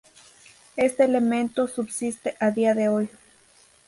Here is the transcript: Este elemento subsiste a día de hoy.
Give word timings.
Este 0.77 1.03
elemento 1.03 1.67
subsiste 1.67 2.35
a 2.39 2.49
día 2.49 2.73
de 2.73 2.89
hoy. 2.89 3.09